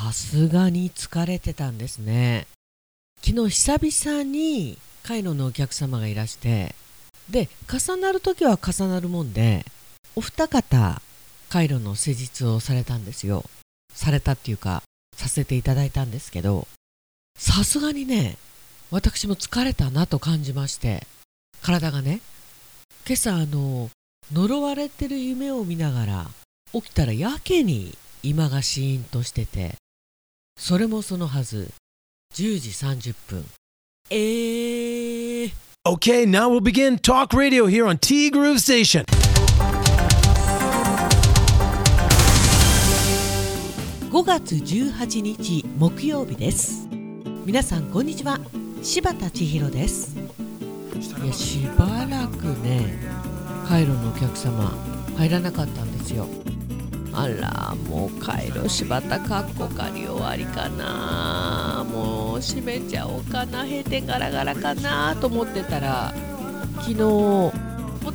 [0.00, 2.46] さすがに疲れてたんですね。
[3.20, 6.76] 昨日久々にカイロのお客様がいらして
[7.28, 9.66] で重なる時は重なるもんで
[10.14, 11.02] お二方
[11.48, 13.44] カイロの施術をされたんですよ。
[13.92, 14.84] されたっていうか
[15.16, 16.68] させていただいたんですけど
[17.36, 18.36] さすがにね
[18.92, 21.08] 私も疲れたなと感じまして
[21.60, 22.20] 体がね
[23.04, 23.90] 今朝あの
[24.32, 26.26] 呪われてる夢を見ながら
[26.72, 29.74] 起きたらやけに今がシーンとしてて
[30.58, 31.70] それもそのはず。
[32.34, 33.44] 10時30分。
[34.10, 35.52] えー。
[35.86, 39.04] Okay, now we'll begin talk radio here on T Groove Station.
[44.10, 46.88] 5月18日木曜日です。
[47.46, 48.40] 皆さんこんにちは。
[48.82, 50.16] 柴田千尋です。
[51.22, 52.98] いやしばらくね
[53.68, 54.76] カイロのお客様
[55.16, 56.26] 入らなかったんですよ
[57.12, 61.84] あらもうカイロ柴田かっこかり終わりかな。
[61.90, 66.14] もう閉めちゃおうかな閉店ガラガラかなと思ってたら
[66.76, 67.52] 昨日も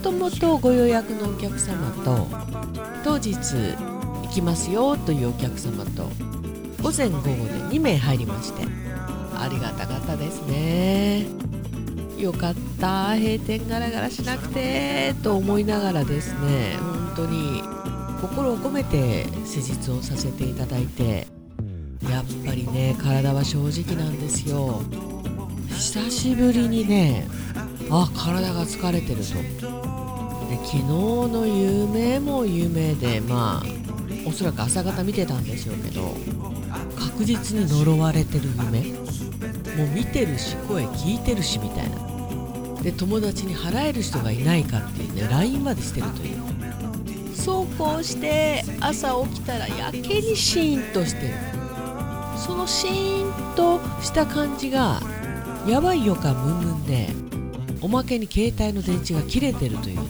[0.02, 2.27] ともとご予約のお客様と
[3.03, 6.09] 当日行きますよというお客様と
[6.81, 7.33] 午前午後で
[7.75, 8.64] 2名入りまして
[9.36, 11.25] ありがたかったですね。
[12.17, 17.61] よかった閉店ガラガラしなくてと思いながらですね本当に
[18.23, 21.27] 心を込めて施術をさせていただいて
[22.09, 24.81] やっぱりね体は正直なんですよ。
[25.67, 27.27] 久しぶりにね
[27.89, 29.33] あ体が疲れてると。
[29.33, 33.63] で昨日の夢も夢でまあ
[34.25, 36.15] おそらく朝方見てたんでしょうけど
[36.97, 38.83] 確実に呪われてる夢。
[39.75, 41.97] もう見てるし声聞いてるしみたいな。
[42.81, 46.42] で友達に払える人がいないかっていうね LINE までしてるという
[47.44, 51.33] そうこうして朝起きたらやけにシーンとしてる。
[52.38, 55.02] そのシーンとした感じが
[55.67, 57.09] やばい予感ムンムンで
[57.81, 60.04] おまけに携帯の電池が切れてるというね。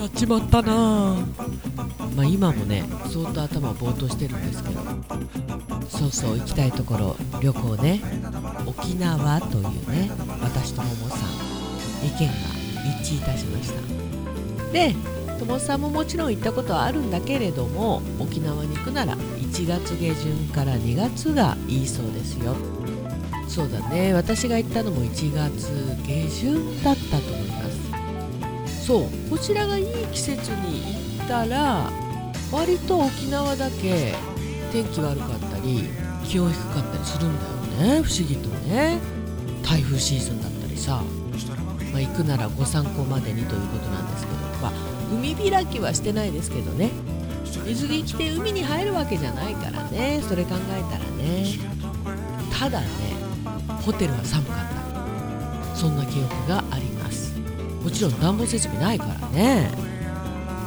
[0.00, 1.16] やっちまったな。
[1.16, 4.80] ぁまあ今もね相当頭ぼーっとしてるんですけど。
[5.88, 8.00] そうそう行きたいところ旅行ね。
[8.66, 11.18] 沖縄というね私とももさん
[12.06, 12.32] 意見が
[13.00, 14.72] 一致いたしました。
[14.72, 14.96] で
[15.42, 22.54] ともさんももちろん行ったことはあるんだけれども沖縄に行くなら1月下旬から2月がいいそうですよ。
[23.48, 24.14] そうだね。
[24.14, 25.68] 私が行ったのも1月
[26.06, 27.64] 下旬だったと思いま
[28.70, 28.86] す。
[28.86, 29.28] そう。
[29.28, 31.90] こちらがいい季節に行ったら
[32.52, 34.14] 割と沖縄だけ
[34.70, 35.90] 天気悪かったり
[36.24, 37.36] 気温低かったりするん
[37.78, 38.02] だよね。
[38.02, 39.00] 不思議とね。
[39.64, 41.02] 台風シーズンだったりさ、
[41.92, 46.90] まあ、行くならご参考までにということなんですけど、まあ、海開きはしてないですけどね。
[47.66, 50.22] 水着着て海に入るわけじゃないからね。
[50.26, 51.46] それ考えたらね。
[52.58, 52.86] ただね
[53.84, 54.56] ホテルは寒かっ
[55.72, 55.76] た。
[55.76, 57.34] そんな記憶があります。
[57.82, 59.70] もちろん暖房設備ないからね。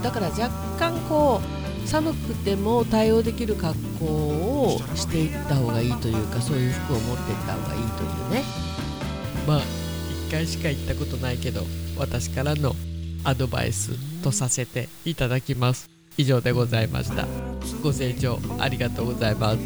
[0.04, 1.42] だから若干こ
[1.84, 8.44] う寒くても対応できる格好をしていった方がいいというかそういう服を持っていった方がいいというね。
[9.48, 9.62] まあ
[10.30, 11.62] 1回しか行ったことないけど
[11.98, 12.76] 私からの
[13.24, 14.15] アドバイス。
[14.26, 15.90] とさせていただきます。
[16.18, 17.28] 以上でございました。
[17.84, 19.60] ご清聴ありがとうございます。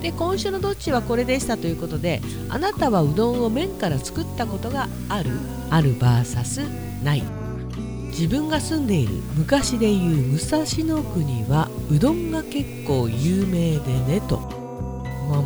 [0.00, 2.20] で今週のどっちはこれでしたということで
[2.50, 5.30] あなたはうどんを麺から作ったことがある？
[5.70, 7.22] ある VS ない。
[8.10, 14.38] 自分が住んでいる昔でいう武蔵野国はうどんが結構有名でねと、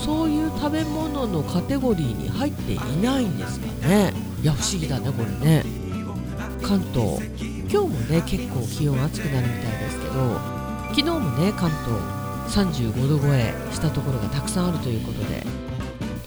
[0.04, 4.14] そういう食べ物のカテゴリーに入っていないんですかね。
[4.42, 5.64] いや不思議だねこれね。
[6.62, 7.22] 関東。
[7.70, 10.40] 今日もね結構気温暑くなるみたいですけど
[10.90, 15.46] 昨日もね関東35度超えしたところがたくさんあるということで。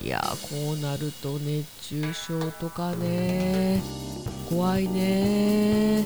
[0.03, 3.83] いやこうなると熱中症とかね。
[4.51, 6.05] 怖いね。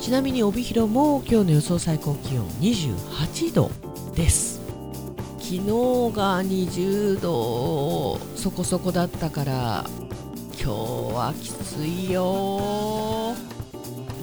[0.00, 3.70] ちなみに帯広も今日の予想最高気温28度
[4.16, 4.60] です。
[5.38, 5.60] 昨日
[6.12, 8.18] が20度。
[8.34, 9.84] そこそこだったから
[10.60, 13.36] 今日はきついよ。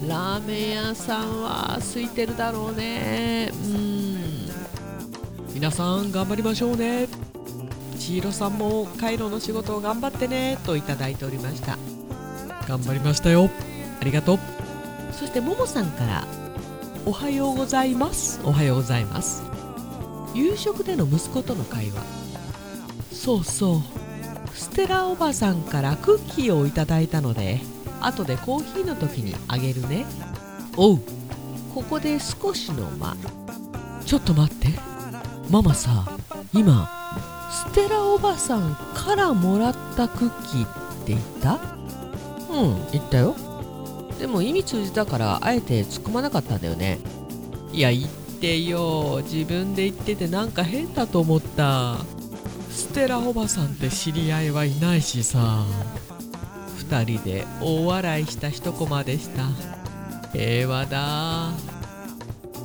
[0.05, 3.53] ラーメン屋さんは空いてるだろうね。
[3.53, 4.19] うん。
[5.53, 7.07] 皆さん頑張りましょうね。
[7.97, 11.77] 千尋さんもカイロの仕事を頑張ってねといただいておりました。
[12.69, 13.49] 頑張りましたよ。
[13.99, 14.39] ありがとう。
[15.11, 16.23] そしてももさんから
[17.03, 18.39] おはようございます。
[18.43, 19.41] おはようございます。
[20.35, 22.03] 夕食での息子との会話。
[23.11, 23.81] そうそう。
[24.53, 27.59] ステラおばさんからクッキーをいただいたので
[28.01, 30.05] 後でコーヒーの時にあげるね。
[30.77, 30.99] おう。
[31.73, 33.17] ここで少しの間。
[34.05, 34.67] ちょっと待って。
[35.49, 36.07] ママさ
[36.53, 36.87] 今
[37.51, 40.67] ステラおばさんからもらったクッキーっ
[41.05, 41.78] て言った？
[42.61, 43.35] うん言ったよ。
[44.19, 46.99] でも意味通じたからあえて突っ込まなかったんだよね。
[47.71, 48.09] いや言っ
[48.39, 49.21] てよ。
[49.23, 51.97] 自分で言っててなんか変だと思った。
[52.69, 55.65] ステラおばさんって知り合いはいないしさ。
[56.89, 59.43] 2人で大笑いした一コマでした。
[60.33, 61.51] 平和だ。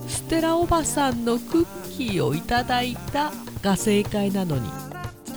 [0.08, 3.32] ステラおばさんのクッキーをいただいた
[3.62, 4.69] が正解なのに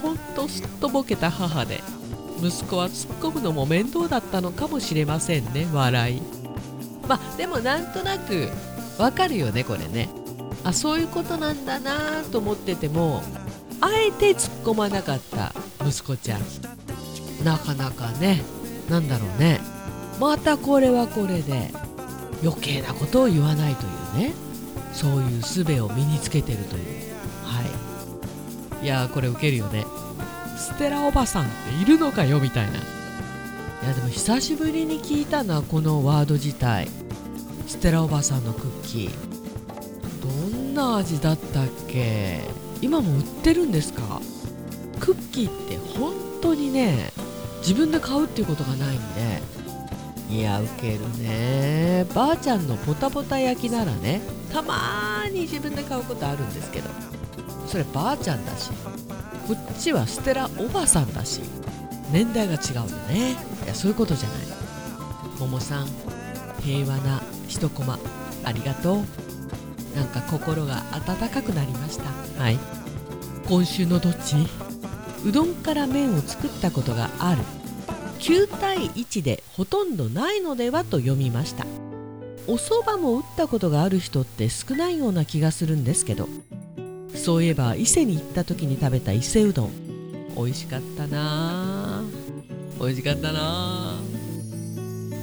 [0.01, 1.81] ほんとすっとぼけた母で。
[2.41, 6.21] 息子は突っ込むのも面倒だったのかもしれませんね笑い。
[7.07, 8.49] まあでもなんとなく
[8.97, 10.09] わかるよねこれね。
[10.63, 13.23] あそういうことなんだなと思ってても
[13.79, 15.53] あえて突っ込まなかった
[15.85, 16.41] 息子ちゃん。
[17.43, 18.41] なかなかね
[18.89, 19.59] なんだろうね。
[20.19, 21.71] またこれはこれで
[22.43, 23.85] 余計なことを言わないと
[24.17, 24.33] いうね。
[24.93, 26.83] そういう術を身につけてるという。
[27.43, 27.61] は
[28.81, 28.85] い。
[28.85, 29.85] いやーこれウケるよね。
[30.57, 32.73] ステラおばさんっているのかよみたいな。
[32.73, 32.75] い
[33.87, 36.89] やでも久しぶりに聞いたなこのワード自体。
[37.67, 40.51] ステラおばさんのクッキー。
[40.51, 42.41] どんな味だったっけ？
[42.81, 44.19] 今も売ってるんですか？
[44.99, 47.11] クッキーって本当にね
[47.59, 49.41] 自分で買うっていうことがないんで。
[50.29, 52.05] いやウケるね。
[52.13, 54.21] ばあちゃんのポタポタ焼きならね
[54.51, 56.89] たまーに自分で買うことあるんですけど。
[57.67, 58.71] そればあちゃんだし。
[59.47, 61.41] こっちはステラおばさんだし
[62.11, 63.31] 年代が違うよね。
[63.63, 64.37] いやそういうことじゃない。
[65.39, 65.87] ももさん
[66.61, 67.97] 平和な一コマ。
[68.43, 68.97] ありがとう。
[69.95, 72.05] なんか心が温かくなりました。
[72.41, 72.59] はい。
[73.47, 74.35] 今週のどっち？
[75.25, 77.41] うどんから麺を作ったことがある。
[78.19, 81.65] 9対1でほとんどないのではと読みました。
[82.47, 86.29] お蕎麦も打ったことがある人って少ないような気がするんですけど
[87.17, 89.71] そういえば伊勢に行った時に食べた伊勢うどん。
[90.35, 92.03] 美味しかったな。
[92.79, 93.95] 美味しかったな。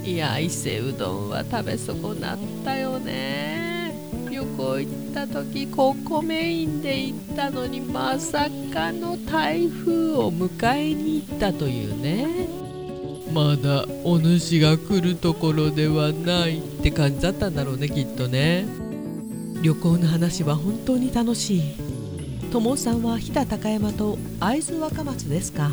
[0.03, 3.93] いや伊勢うどんは食べ損なったよね。
[4.29, 12.27] 旅行行った時ここメインで行ったのにまさかの台風を迎えに行ったというね。
[13.33, 18.65] まだお主が来るところではないって感じだったんだろうねきっとね。
[19.61, 21.84] 旅行の話は本当に楽しい。
[22.55, 25.71] 友さんは飛騨高山と会津若松ですか？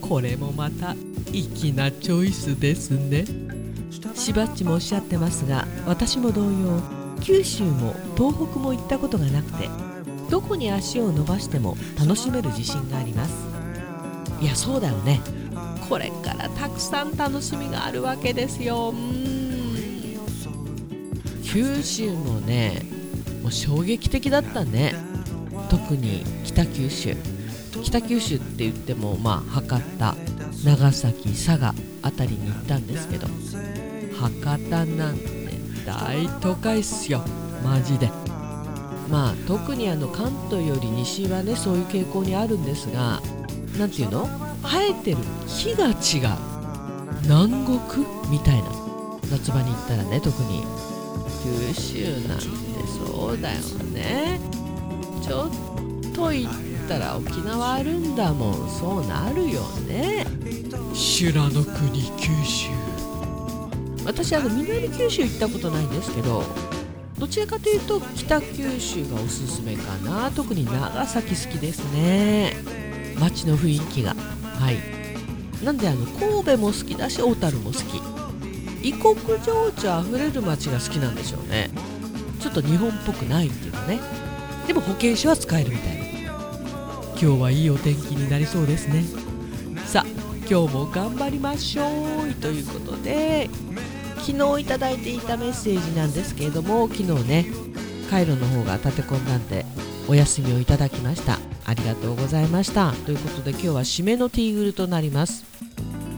[0.00, 0.96] これもまた
[1.30, 3.24] 粋なチョイスですね。
[4.16, 6.82] しばっちもおっしゃってますが私も同様
[7.20, 9.68] 九州も東北も行ったことがなくて
[10.28, 13.46] どこに足を伸ばしても楽しめる自信があります。
[14.40, 15.20] いやそうだよね。
[15.88, 18.90] これからたくさん楽しみがあるわけですよ。
[18.90, 20.18] うん。
[21.44, 22.82] 九州もね
[23.44, 25.13] もう衝撃的だったね。
[25.70, 27.16] 特に北九州
[27.82, 30.14] 北九州って言ってもまあ博多
[30.64, 33.26] 長崎佐賀辺りに行ったんですけど
[34.18, 35.24] 博多なんて
[35.86, 37.22] 大都会っすよ。
[37.62, 38.10] マジで。
[39.10, 43.20] まあ特にあの関東より西はねそういう傾向にあるんですが
[43.78, 44.28] 何ていうの？
[44.62, 46.36] 生えてる木が違う。
[47.24, 48.70] 南国みたいな。
[49.30, 50.62] 夏場に行ったらね特に
[51.42, 52.44] 九州なんて
[52.86, 53.58] そうだよ
[53.92, 54.38] ね。
[55.24, 56.52] ちょっと行っ
[56.86, 58.70] たら沖縄あるんだもん。
[58.70, 60.26] そうなるよね。
[60.92, 62.68] 修羅の国九州。
[64.04, 66.44] 私あの南九州行ったことないんですけど
[67.18, 70.30] どちらかというと北九州がおすすめかな。
[70.30, 72.54] 特に長崎好きですね。
[73.18, 74.14] 街の雰囲気が。
[74.58, 74.76] はい。
[75.64, 78.02] なんであの神戸も好きだし小樽も好き。
[78.86, 81.70] 異国情緒あふれる街が好きなんでしょうね。
[82.40, 83.98] ちょっと日本っぽくないっていうかね
[84.66, 85.96] でも保険証は使えるみたい。
[85.96, 86.04] な
[87.10, 89.04] 今日はいいお天気になりそうですね。
[89.86, 90.06] さあ
[90.48, 93.48] 今日も頑張りましょうということで
[94.18, 97.46] 昨日いただいていたメッセージなんですけれども昨日ね
[98.10, 99.64] カイロの方が立て込んだんで
[100.08, 101.38] お休みをいただきました。
[101.66, 102.92] ありがとうございました。
[103.06, 105.44] ということで今日は締めのティーグルとなります。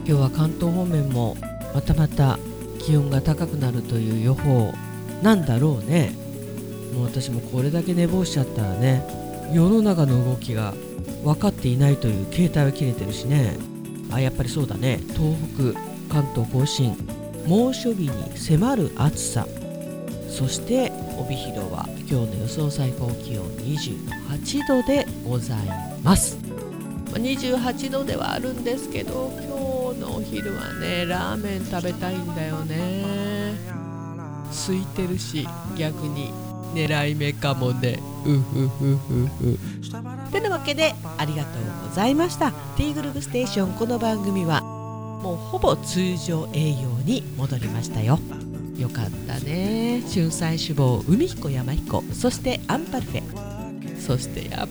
[0.05, 1.37] 今日は関東方面も
[1.73, 2.37] またまた
[2.79, 4.73] 気温が高くなるという予報
[5.21, 6.26] なんだろうね。
[6.93, 9.03] もう私もこれだけ寝坊しちゃったらね
[9.53, 10.73] 世の中の動きが
[11.23, 13.57] 分かっていないという携帯は切れてるしね。
[14.11, 14.99] あやっぱりそうだね。
[15.15, 16.95] 東北関東甲信
[17.45, 19.47] 猛暑日に迫る暑さ。
[20.29, 25.57] そして帯広は今日の予想最高気温28度でござい
[26.03, 26.37] ます。
[27.13, 33.55] 28度ではあるんですけど今日のお昼はねラーメン食べたいんだよね。
[34.67, 36.46] 空いてるし逆に。
[36.77, 37.97] 狙い目かもね。
[38.23, 40.31] うふふふふ。
[40.31, 42.51] てなわけでありがとうございました。
[42.77, 43.73] ティーグループステーション。
[43.73, 48.19] この番組はもうほぼ通常営業に戻りましたよ。
[48.77, 50.03] よかったね。
[50.13, 52.03] 春菜志望海彦山彦。
[52.13, 53.99] そしてアンパルフェ。
[53.99, 54.67] そしてやっ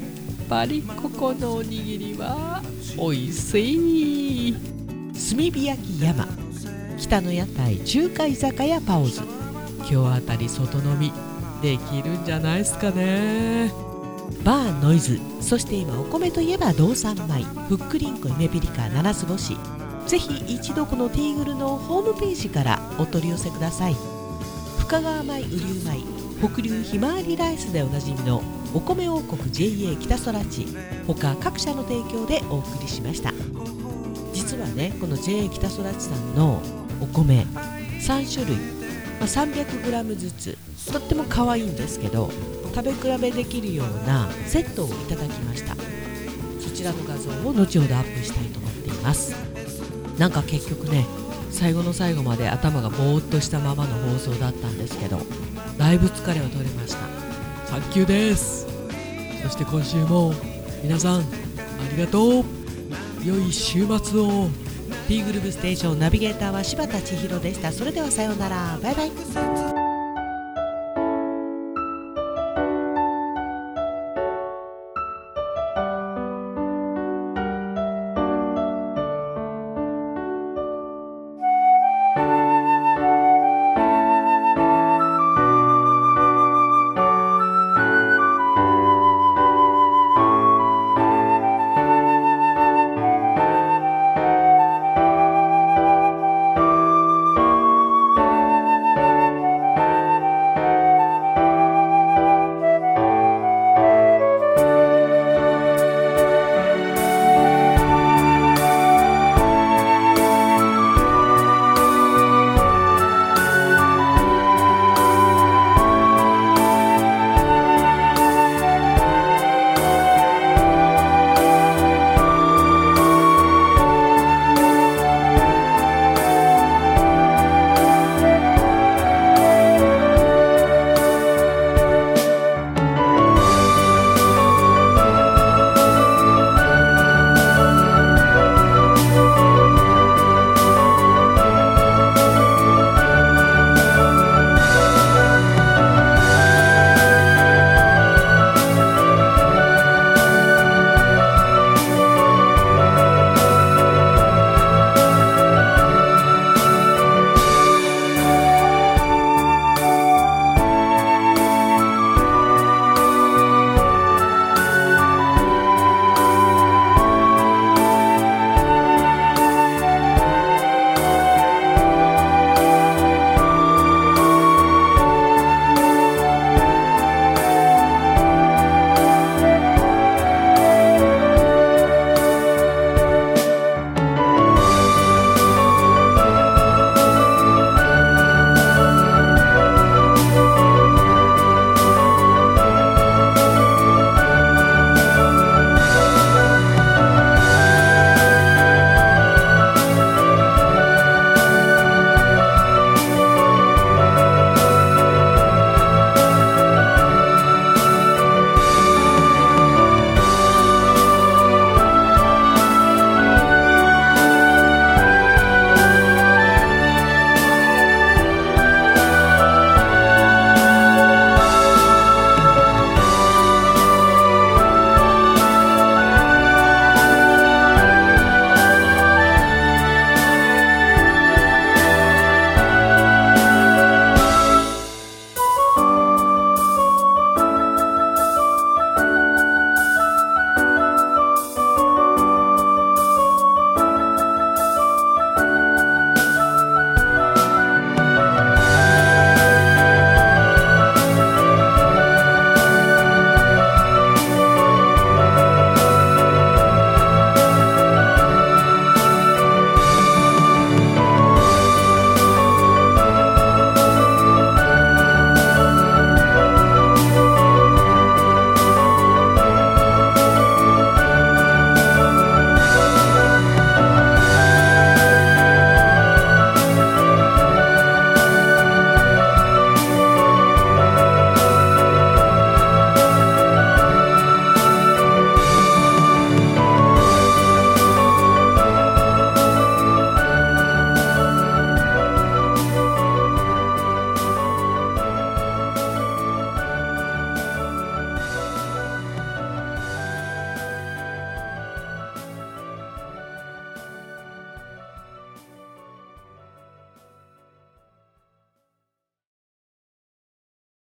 [0.49, 2.63] ぱりここのおにぎりは
[2.97, 4.53] おいしい。
[4.53, 6.29] 炭火焼き山。
[6.99, 9.23] 北の屋台中華居酒屋パオズ。
[9.91, 11.13] 今日あたり外飲み
[11.67, 13.73] できるんじゃないですかね。
[14.45, 15.19] バーノイズ。
[15.41, 17.43] そして今お米といえば道産米。
[17.69, 19.57] ふっくりんこゆめぴりか七つ星
[20.07, 23.97] ぜひ一度このティーグルのホームページからお取り寄せください。
[24.79, 25.59] 深川米雨竜
[26.39, 26.49] 米。
[26.49, 28.43] 北流ひまわりライスでおなじみの
[28.73, 30.69] お米王国 JA 北空地
[31.09, 33.33] 他各社の提供でお送りしました。
[34.33, 36.63] 実はねこの JA 北空地さんの
[37.01, 37.45] お米
[38.01, 38.57] 3種類、
[39.21, 40.59] ま、300g ずつ。
[40.93, 42.31] とっても可愛いんですけど
[42.73, 45.75] 食べ比べできるようなセットをいただきました。
[46.61, 49.35] そちらの画像を後ほどアップしたいと思っています。
[50.17, 51.05] なんか結局ね
[51.51, 55.19] 最後の最後まで頭がぼーっとしたままの放送だったんですけど
[55.79, 56.99] だいぶ疲れを取れました。
[57.69, 58.67] サンキューです。
[59.43, 60.33] そして今週も
[60.85, 61.25] 皆さんあ
[61.97, 62.45] りがとう。
[63.25, 64.66] 良い週末を。
[65.07, 67.71] T グループステーションナビゲーターは柴田千尋でした。
[67.71, 68.79] それではさようなら。
[68.83, 69.76] バイバイ。